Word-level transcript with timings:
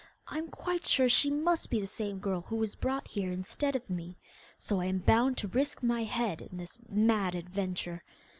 I 0.25 0.39
am 0.39 0.47
quite 0.47 0.87
sure 0.87 1.07
she 1.07 1.29
must 1.29 1.69
be 1.69 1.79
the 1.79 1.85
same 1.85 2.17
girl 2.17 2.41
who 2.41 2.55
was 2.55 2.73
brought 2.75 3.07
here 3.07 3.31
instead 3.31 3.75
of 3.75 3.87
me, 3.87 4.17
so 4.57 4.81
I 4.81 4.85
am 4.85 4.97
bound 4.97 5.37
to 5.37 5.47
risk 5.47 5.83
my 5.83 6.03
head 6.05 6.41
in 6.41 6.57
this 6.57 6.79
mad 6.89 7.35
adventure. 7.35 8.03